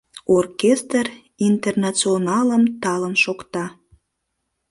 Оркестр 0.37 1.05
Интернационалым 1.49 2.63
талын 2.81 3.15
шокта. 3.23 3.65